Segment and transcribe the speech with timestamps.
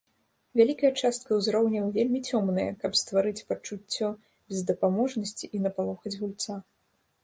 [0.61, 4.07] Вялікая частка ўзроўняў вельмі цёмная, каб стварыць пачуццё
[4.47, 6.63] бездапаможнасці і напалохаць гульца.